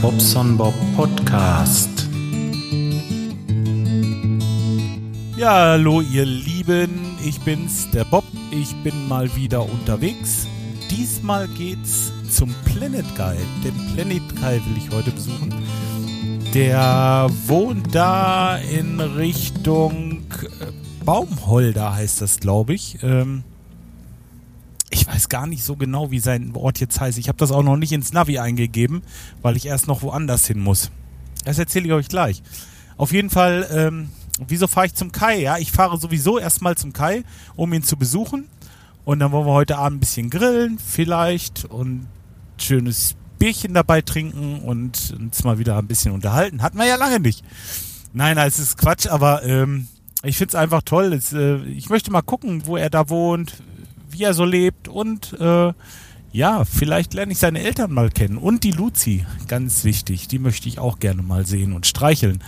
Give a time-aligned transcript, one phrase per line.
[0.00, 2.08] Bobson Bob Podcast.
[5.36, 8.24] Ja, hallo ihr Lieben, ich bin's, der Bob.
[8.50, 10.46] Ich bin mal wieder unterwegs.
[10.90, 13.36] Diesmal geht's zum Planet Guy.
[13.64, 15.54] Den Planet Guy will ich heute besuchen.
[16.54, 20.72] Der wohnt da in Richtung äh,
[21.04, 22.98] Baumholder, heißt das, glaube ich.
[23.02, 23.44] Ähm,
[25.04, 27.18] ich weiß gar nicht so genau, wie sein Ort jetzt heißt.
[27.18, 29.02] Ich habe das auch noch nicht ins Navi eingegeben,
[29.42, 30.90] weil ich erst noch woanders hin muss.
[31.44, 32.42] Das erzähle ich euch gleich.
[32.96, 34.08] Auf jeden Fall, ähm,
[34.48, 35.42] wieso fahre ich zum Kai?
[35.42, 37.22] Ja, ich fahre sowieso erstmal zum Kai,
[37.54, 38.48] um ihn zu besuchen.
[39.04, 42.06] Und dann wollen wir heute Abend ein bisschen grillen, vielleicht, und
[42.56, 46.62] schönes Bierchen dabei trinken und uns mal wieder ein bisschen unterhalten.
[46.62, 47.44] Hatten wir ja lange nicht.
[48.14, 49.88] Nein, es ist Quatsch, aber ähm,
[50.22, 51.12] ich finde es einfach toll.
[51.12, 53.62] Es, äh, ich möchte mal gucken, wo er da wohnt,
[54.14, 55.72] wie er so lebt und äh,
[56.32, 58.38] ja, vielleicht lerne ich seine Eltern mal kennen.
[58.38, 62.42] Und die Luzi, ganz wichtig, die möchte ich auch gerne mal sehen und streicheln.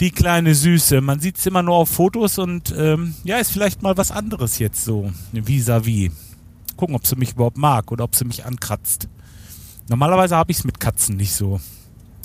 [0.00, 3.80] Die kleine Süße, man sieht es immer nur auf Fotos und ähm, ja, ist vielleicht
[3.80, 6.10] mal was anderes jetzt so, vis-à-vis.
[6.10, 6.12] -vis.
[6.76, 9.08] Gucken, ob sie mich überhaupt mag oder ob sie mich ankratzt.
[9.88, 11.60] Normalerweise habe ich es mit Katzen nicht so.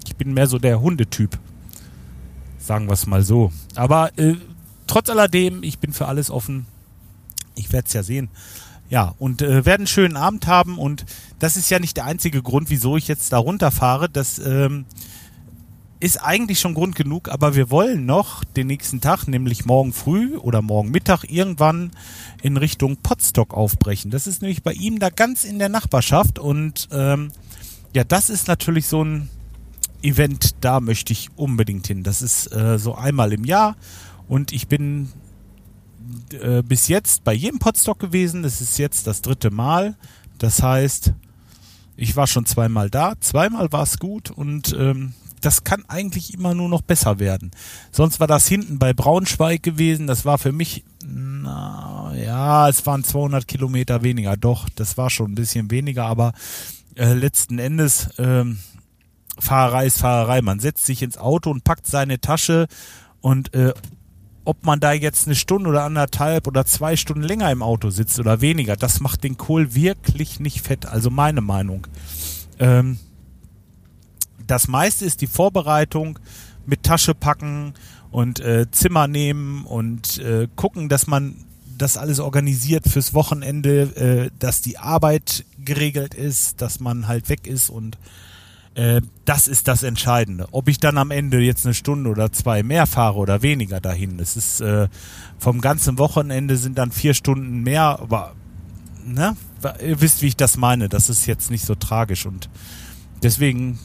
[0.08, 1.38] Ich bin mehr so der Hundetyp.
[2.58, 3.52] Sagen wir es mal so.
[3.76, 4.36] Aber äh,
[4.88, 6.66] trotz alledem, ich bin für alles offen
[7.56, 8.30] ich werde es ja sehen.
[8.90, 11.06] Ja, und äh, werden einen schönen Abend haben und
[11.40, 14.10] das ist ja nicht der einzige Grund, wieso ich jetzt da runterfahre.
[14.10, 14.86] Das ähm,
[16.02, 20.36] ist eigentlich schon Grund genug, aber wir wollen noch den nächsten Tag, nämlich morgen früh
[20.36, 21.92] oder morgen Mittag irgendwann
[22.42, 24.12] in Richtung Potsdok aufbrechen.
[24.12, 27.30] Das ist nämlich bei ihm da ganz in der Nachbarschaft und ähm,
[27.94, 29.30] ja, das ist natürlich so ein
[30.02, 32.04] Event, da möchte ich unbedingt hin.
[32.04, 33.76] Das ist äh, so einmal im Jahr
[34.28, 35.14] und ich bin
[36.42, 38.44] äh, bis jetzt bei jedem Podstock gewesen.
[38.44, 39.96] Das ist jetzt das dritte Mal.
[40.38, 41.14] Das heißt,
[41.98, 43.14] ich war schon zweimal da.
[43.20, 47.52] Zweimal war es gut und ähm, das kann eigentlich immer nur noch besser werden.
[47.92, 50.08] Sonst war das hinten bei Braunschweig gewesen.
[50.08, 54.38] Das war für mich, na ja, es waren 200 Kilometer weniger.
[54.38, 56.34] Doch, das war schon ein bisschen weniger, aber
[56.96, 58.60] äh, letzten Endes ähm,
[59.40, 60.42] Fahrerei ist Fahrerei.
[60.42, 62.68] Man setzt sich ins Auto und packt seine Tasche
[63.22, 63.74] und äh,
[64.44, 68.20] ob man da jetzt eine Stunde oder anderthalb oder zwei Stunden länger im Auto sitzt
[68.20, 70.86] oder weniger, das macht den Kohl wirklich nicht fett.
[70.86, 71.88] Also meine Meinung.
[72.60, 72.98] Ähm,
[74.48, 76.20] das meiste ist die Vorbereitung
[76.66, 77.74] mit Tasche packen
[78.12, 81.36] und äh, Zimmer nehmen und äh, gucken, dass man
[81.78, 87.48] das alles organisiert fürs Wochenende, äh, dass die Arbeit geregelt ist, dass man halt weg
[87.48, 87.98] ist und
[88.76, 90.48] äh, das ist das Entscheidende.
[90.52, 94.20] Ob ich dann am Ende jetzt eine Stunde oder zwei mehr fahre oder weniger dahin.
[94.20, 94.88] Es ist äh,
[95.38, 98.34] vom ganzen Wochenende sind dann vier Stunden mehr, aber
[99.06, 99.36] ne,
[99.86, 100.88] ihr wisst, wie ich das meine.
[100.88, 102.50] Das ist jetzt nicht so tragisch und
[103.22, 103.78] deswegen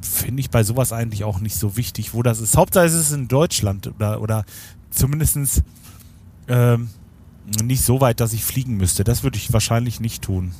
[0.00, 2.56] finde ich bei sowas eigentlich auch nicht so wichtig, wo das ist.
[2.56, 4.44] Hauptsache ist es in Deutschland oder, oder
[4.90, 5.62] zumindestens
[6.48, 6.88] ähm,
[7.62, 9.04] nicht so weit, dass ich fliegen müsste.
[9.04, 10.52] Das würde ich wahrscheinlich nicht tun.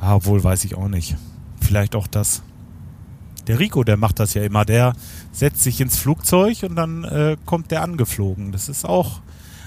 [0.00, 1.16] Ah, obwohl, weiß ich auch nicht
[1.62, 2.42] vielleicht auch das.
[3.46, 4.64] Der Rico, der macht das ja immer.
[4.64, 4.94] Der
[5.32, 8.52] setzt sich ins Flugzeug und dann äh, kommt der angeflogen.
[8.52, 9.20] Das ist auch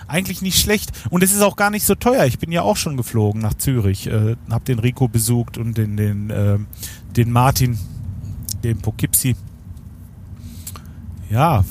[0.08, 0.92] eigentlich nicht schlecht.
[1.10, 2.26] Und es ist auch gar nicht so teuer.
[2.26, 4.08] Ich bin ja auch schon geflogen nach Zürich.
[4.08, 6.60] Äh, hab den Rico besucht und den, den, äh,
[7.16, 7.78] den Martin,
[8.64, 9.36] den Poughkeepsie.
[11.30, 11.66] Ja,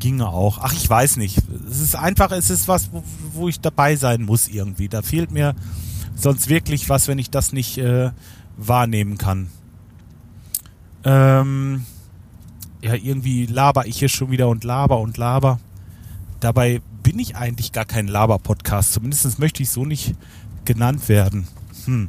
[0.00, 0.58] ginge auch.
[0.60, 1.38] Ach, ich weiß nicht.
[1.70, 3.02] Es ist einfach, es ist was, wo,
[3.32, 4.88] wo ich dabei sein muss irgendwie.
[4.88, 5.54] Da fehlt mir
[6.14, 8.10] sonst wirklich was, wenn ich das nicht äh,
[8.56, 9.48] wahrnehmen kann.
[11.04, 11.84] Ähm,
[12.80, 15.60] ja, irgendwie laber ich hier schon wieder und laber und laber.
[16.40, 18.92] Dabei bin ich eigentlich gar kein Laber-Podcast.
[18.92, 20.14] Zumindest möchte ich so nicht
[20.64, 21.46] genannt werden.
[21.84, 22.08] Hm.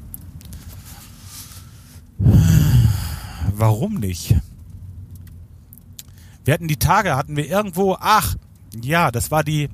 [3.56, 4.36] Warum nicht?
[6.46, 8.36] Wir hatten die Tage, hatten wir irgendwo, ach,
[8.82, 9.70] ja, das war die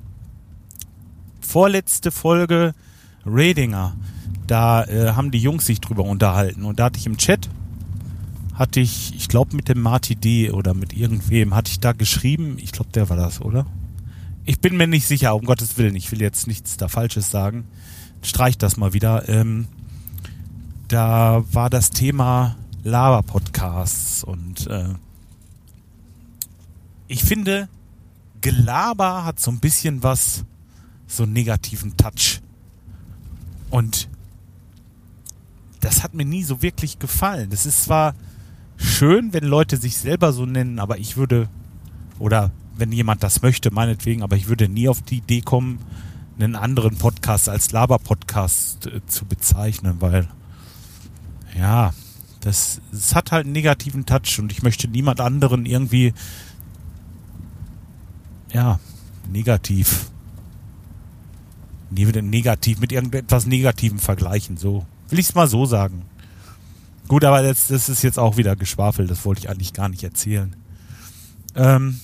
[1.40, 2.74] vorletzte Folge
[3.24, 3.96] Radinger
[4.50, 7.48] da äh, haben die Jungs sich drüber unterhalten und da hatte ich im Chat,
[8.54, 12.56] hatte ich, ich glaube mit dem Marty D oder mit irgendwem, hatte ich da geschrieben,
[12.58, 13.66] ich glaube der war das, oder?
[14.44, 17.64] Ich bin mir nicht sicher, um Gottes Willen, ich will jetzt nichts da Falsches sagen.
[18.22, 19.28] Streich das mal wieder.
[19.28, 19.68] Ähm,
[20.88, 24.94] da war das Thema Laber-Podcasts und äh,
[27.06, 27.68] ich finde,
[28.40, 30.44] Gelaber hat so ein bisschen was,
[31.06, 32.40] so einen negativen Touch.
[33.70, 34.09] Und
[35.80, 37.50] das hat mir nie so wirklich gefallen.
[37.50, 38.14] Das ist zwar
[38.76, 41.48] schön, wenn Leute sich selber so nennen, aber ich würde,
[42.18, 45.80] oder wenn jemand das möchte, meinetwegen, aber ich würde nie auf die Idee kommen,
[46.38, 50.28] einen anderen Podcast als Laber-Podcast äh, zu bezeichnen, weil,
[51.58, 51.92] ja,
[52.40, 56.14] Das, das hat halt einen negativen Touch und ich möchte niemand anderen irgendwie,
[58.54, 58.80] ja,
[59.30, 60.10] negativ,
[61.90, 64.86] negativ, mit irgendetwas Negativem vergleichen, so.
[65.10, 66.02] Will ich es mal so sagen.
[67.08, 70.04] Gut, aber das, das ist jetzt auch wieder Geschwafel, das wollte ich eigentlich gar nicht
[70.04, 70.54] erzählen.
[71.56, 71.98] Ähm,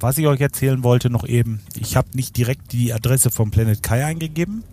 [0.00, 3.82] was ich euch erzählen wollte noch eben, ich habe nicht direkt die Adresse vom Planet
[3.82, 4.64] Kai eingegeben.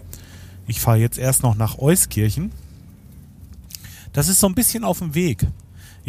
[0.68, 2.52] Ich fahre jetzt erst noch nach Euskirchen.
[4.14, 5.46] Das ist so ein bisschen auf dem Weg.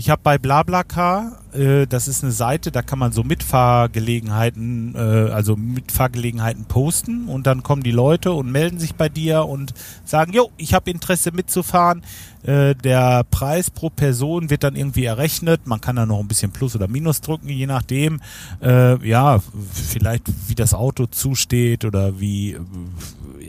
[0.00, 4.98] Ich habe bei BlaBlaCar, äh, das ist eine Seite, da kann man so Mitfahrgelegenheiten, äh,
[4.98, 9.74] also Mitfahrgelegenheiten posten und dann kommen die Leute und melden sich bei dir und
[10.06, 12.02] sagen, jo, ich habe Interesse mitzufahren.
[12.44, 15.66] Äh, der Preis pro Person wird dann irgendwie errechnet.
[15.66, 18.22] Man kann da noch ein bisschen Plus oder Minus drücken, je nachdem.
[18.62, 19.38] Äh, ja,
[19.70, 22.56] vielleicht wie das Auto zusteht oder wie,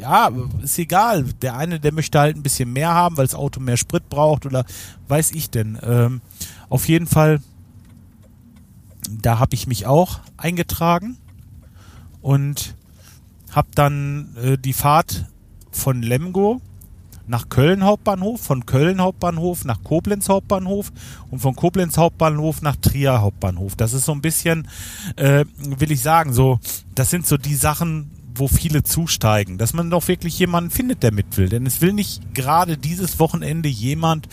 [0.02, 0.32] ja,
[0.64, 1.24] ist egal.
[1.42, 4.46] Der eine, der möchte halt ein bisschen mehr haben, weil das Auto mehr Sprit braucht
[4.46, 4.66] oder
[5.08, 5.78] weiß ich denn.
[5.84, 6.22] Ähm,
[6.70, 7.42] auf jeden Fall,
[9.10, 11.18] da habe ich mich auch eingetragen
[12.22, 12.76] und
[13.52, 15.26] habe dann äh, die Fahrt
[15.72, 16.62] von Lemgo
[17.28, 20.92] nach Köln Hauptbahnhof, von Köln Hauptbahnhof nach Koblenz Hauptbahnhof
[21.30, 23.76] und von Koblenz Hauptbahnhof nach Trier Hauptbahnhof.
[23.76, 24.68] Das ist so ein bisschen,
[25.16, 26.60] äh, will ich sagen, so,
[26.96, 31.14] das sind so die Sachen, wo viele zusteigen, dass man doch wirklich jemanden findet, der
[31.14, 31.50] mit will.
[31.50, 34.28] Denn es will nicht gerade dieses Wochenende jemand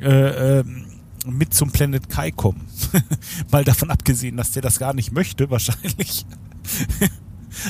[0.00, 0.64] äh, äh,
[1.26, 2.66] mit zum Planet Kai kommen.
[3.50, 6.26] Mal davon abgesehen, dass der das gar nicht möchte, wahrscheinlich.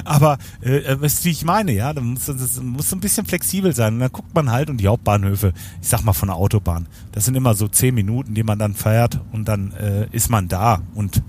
[0.05, 3.75] Aber äh, äh, weißt wie ich meine, ja, da muss, das muss ein bisschen flexibel
[3.75, 3.95] sein.
[3.95, 7.25] Und dann guckt man halt und die Hauptbahnhöfe, ich sag mal von der Autobahn, das
[7.25, 10.83] sind immer so zehn Minuten, die man dann fährt und dann äh, ist man da.
[10.95, 11.23] Und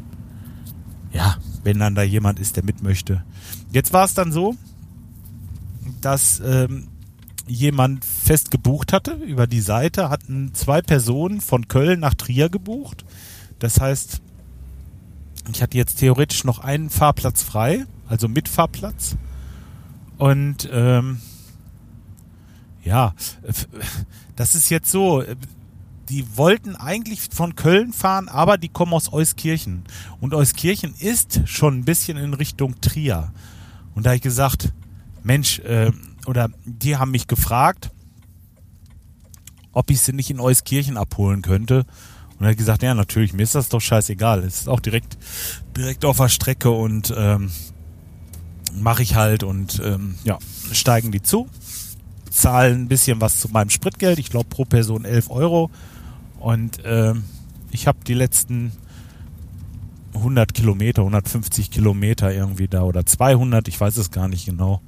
[1.12, 3.24] ja, wenn dann da jemand ist, der mit möchte.
[3.72, 4.56] Jetzt war es dann so,
[6.02, 6.88] dass ähm,
[7.48, 13.06] jemand fest gebucht hatte über die Seite, hatten zwei Personen von Köln nach Trier gebucht.
[13.60, 14.22] Das heißt,
[15.52, 19.16] ich hatte jetzt theoretisch noch einen Fahrplatz frei also mit Fahrplatz.
[20.18, 21.22] Und ähm,
[22.84, 23.14] ja,
[24.36, 25.24] das ist jetzt so.
[26.10, 29.84] Die wollten eigentlich von Köln fahren, aber die kommen aus Euskirchen.
[30.20, 33.32] Und Euskirchen ist schon ein bisschen in Richtung Trier.
[33.94, 34.74] Und da habe ich gesagt,
[35.24, 35.92] Mensch, äh,
[36.26, 37.92] oder die haben mich gefragt,
[39.72, 41.86] ob ich sie nicht in Euskirchen abholen könnte.
[42.38, 44.40] Und er hat gesagt, ja, natürlich, mir ist das doch scheißegal.
[44.40, 45.18] Es ist auch direkt,
[45.76, 47.52] direkt auf der Strecke und ähm,
[48.74, 50.38] mache ich halt und ähm, ja,
[50.72, 51.50] steigen die zu,
[52.30, 55.70] zahlen ein bisschen was zu meinem Spritgeld, ich glaube pro Person 11 Euro
[56.40, 57.24] und ähm,
[57.72, 58.72] ich habe die letzten
[60.14, 64.82] 100 Kilometer, 150 Kilometer irgendwie da oder 200, ich weiß es gar nicht genau,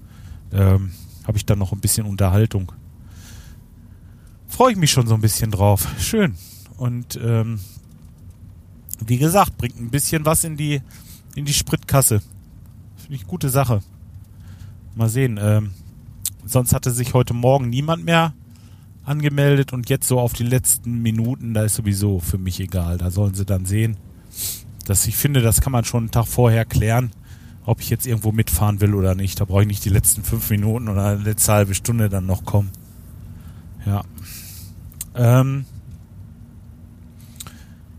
[0.51, 0.92] ähm,
[1.25, 2.71] habe ich dann noch ein bisschen Unterhaltung.
[4.48, 5.88] Freue ich mich schon so ein bisschen drauf.
[6.00, 6.36] Schön.
[6.77, 7.59] Und ähm,
[9.06, 10.81] wie gesagt, bringt ein bisschen was in die,
[11.36, 12.21] in die Spritkasse.
[12.98, 13.81] Finde ich gute Sache.
[14.95, 15.39] Mal sehen.
[15.42, 15.71] Ähm,
[16.44, 18.33] sonst hatte sich heute Morgen niemand mehr
[19.03, 22.98] angemeldet und jetzt so auf die letzten Minuten, da ist sowieso für mich egal.
[22.98, 23.98] Da sollen sie dann sehen.
[24.86, 27.12] Dass ich finde, das kann man schon einen Tag vorher klären,
[27.65, 29.39] ob ich jetzt irgendwo mitfahren will oder nicht.
[29.39, 32.46] Da brauche ich nicht die letzten fünf Minuten oder die letzte halbe Stunde dann noch
[32.46, 32.72] kommen.
[33.86, 34.03] Ja.
[35.15, 35.65] Ähm,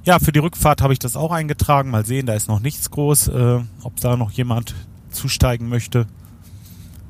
[0.05, 1.91] ja, für die Rückfahrt habe ich das auch eingetragen.
[1.91, 4.75] Mal sehen, da ist noch nichts groß, äh, ob da noch jemand
[5.11, 6.07] zusteigen möchte.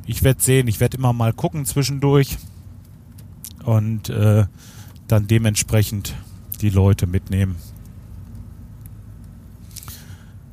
[0.04, 2.36] Ich werde sehen, ich werde immer mal gucken zwischendurch
[3.64, 4.46] und äh,
[5.08, 6.14] dann dementsprechend
[6.60, 7.56] die Leute mitnehmen.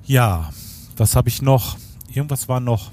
[0.05, 0.51] Ja,
[0.97, 1.77] was habe ich noch?
[2.11, 2.91] Irgendwas war noch.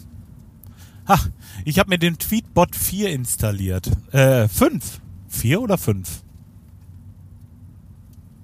[1.07, 1.29] Ach,
[1.65, 3.91] ich habe mir den Tweetbot 4 installiert.
[4.13, 5.01] Äh, 5.
[5.29, 6.23] 4 oder 5?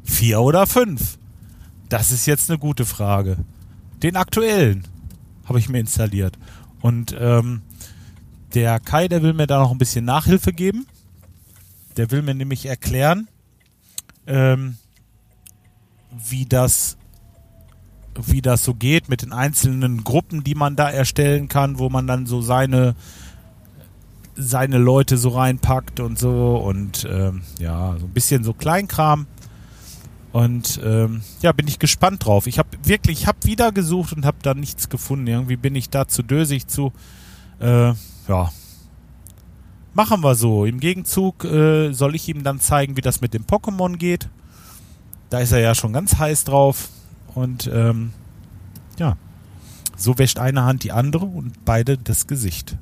[0.04, 1.18] 4 oder 5?
[1.88, 3.36] Das ist jetzt eine gute Frage.
[4.02, 4.86] Den aktuellen
[5.44, 6.38] habe ich mir installiert.
[6.80, 7.62] Und ähm,
[8.54, 10.86] der Kai, der will mir da noch ein bisschen Nachhilfe geben.
[11.96, 13.28] Der will mir nämlich erklären,
[14.26, 14.76] ähm,
[16.10, 16.96] wie das
[18.14, 22.06] wie das so geht mit den einzelnen Gruppen, die man da erstellen kann, wo man
[22.06, 22.94] dann so seine
[24.34, 29.26] seine Leute so reinpackt und so und ähm, ja, so ein bisschen so Kleinkram.
[30.32, 32.46] Und ähm, ja, bin ich gespannt drauf.
[32.46, 35.26] Ich habe wirklich, ich habe wieder gesucht und habe da nichts gefunden.
[35.26, 36.92] Irgendwie bin ich da zu dösig zu.
[37.60, 37.92] Äh,
[38.28, 38.50] ja,
[39.94, 40.64] machen wir so.
[40.64, 44.28] Im Gegenzug äh, soll ich ihm dann zeigen, wie das mit dem Pokémon geht.
[45.30, 46.88] Da ist er ja schon ganz heiß drauf.
[47.34, 48.12] Und ähm,
[48.98, 49.16] ja,
[49.96, 52.76] so wäscht eine Hand die andere und beide das Gesicht.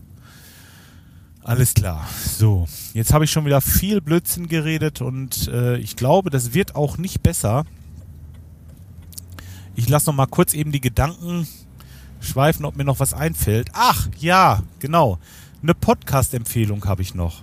[1.42, 2.06] Alles klar.
[2.38, 6.76] So, jetzt habe ich schon wieder viel Blödsinn geredet und äh, ich glaube, das wird
[6.76, 7.64] auch nicht besser.
[9.74, 11.46] Ich lasse noch mal kurz eben die Gedanken
[12.20, 13.70] schweifen, ob mir noch was einfällt.
[13.72, 15.18] Ach, ja, genau.
[15.62, 17.42] Eine Podcast-Empfehlung habe ich noch.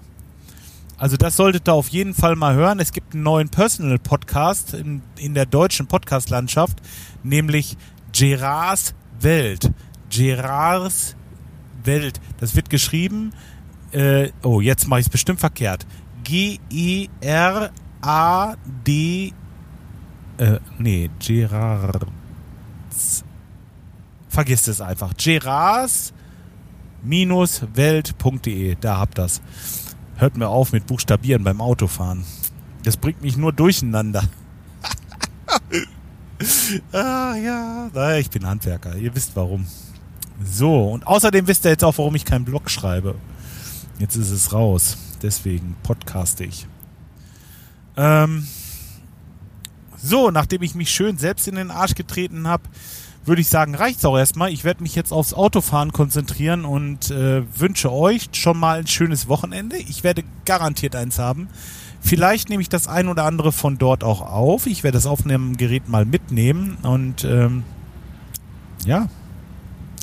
[0.98, 2.80] Also das solltet ihr auf jeden Fall mal hören.
[2.80, 6.82] Es gibt einen neuen Personal-Podcast in, in der deutschen Podcast-Landschaft,
[7.22, 7.78] nämlich
[8.14, 9.72] Gerards Welt.
[10.10, 11.16] Gerards
[11.84, 12.20] Welt.
[12.40, 13.34] Das wird geschrieben,
[13.92, 15.86] äh, oh, jetzt mache ich es bestimmt verkehrt.
[16.24, 17.14] G-E-R-A-D,
[20.40, 22.08] äh, nee, Gerards
[24.30, 25.14] vergisst es einfach.
[27.10, 29.42] Geras-welt.de, da habt das.
[30.18, 32.24] Hört mir auf mit Buchstabieren beim Autofahren.
[32.84, 34.24] Das bringt mich nur durcheinander.
[36.92, 38.96] ah ja, naja, ich bin Handwerker.
[38.96, 39.68] Ihr wisst warum.
[40.44, 43.16] So, und außerdem wisst ihr jetzt auch, warum ich keinen Blog schreibe.
[44.00, 44.98] Jetzt ist es raus.
[45.22, 46.68] Deswegen podcaste ich.
[47.96, 48.48] Ähm,
[49.98, 52.64] so, nachdem ich mich schön selbst in den Arsch getreten habe,
[53.28, 54.52] würde ich sagen, reicht's auch erstmal.
[54.52, 59.28] Ich werde mich jetzt aufs Autofahren konzentrieren und äh, wünsche euch schon mal ein schönes
[59.28, 59.78] Wochenende.
[59.78, 61.50] Ich werde garantiert eins haben.
[62.00, 64.66] Vielleicht nehme ich das ein oder andere von dort auch auf.
[64.66, 67.64] Ich werde das Aufnahmegerät mal mitnehmen und ähm,
[68.86, 69.10] ja,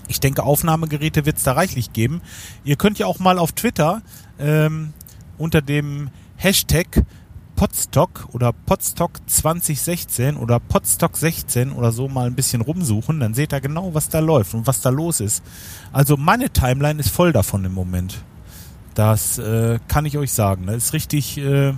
[0.09, 2.21] ich denke, Aufnahmegeräte wird es da reichlich geben.
[2.65, 4.03] Ihr könnt ja auch mal auf Twitter
[4.39, 4.93] ähm,
[5.39, 7.05] unter dem Hashtag
[7.57, 13.53] Podstock oder Podstock 2016 oder Podstock 16 oder so mal ein bisschen rumsuchen, dann seht
[13.53, 15.43] ihr genau, was da läuft und was da los ist.
[15.93, 18.23] Also meine Timeline ist voll davon im Moment.
[18.95, 20.67] Das äh, kann ich euch sagen.
[20.67, 21.75] Das ist richtig, äh,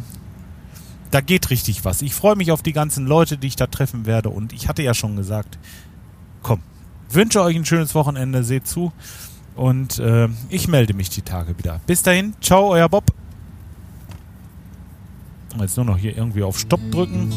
[1.10, 2.02] da geht richtig was.
[2.02, 4.28] Ich freue mich auf die ganzen Leute, die ich da treffen werde.
[4.30, 5.58] Und ich hatte ja schon gesagt,
[6.42, 6.60] komm,
[7.10, 8.92] wünsche euch ein schönes Wochenende, seht zu.
[9.54, 11.80] Und äh, ich melde mich die Tage wieder.
[11.86, 13.25] Bis dahin, ciao, euer Bob.
[15.60, 17.32] Jetzt nur noch hier irgendwie auf Stopp drücken.